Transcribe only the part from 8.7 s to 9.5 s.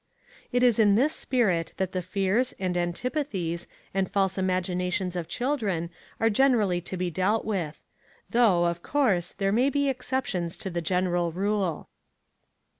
course,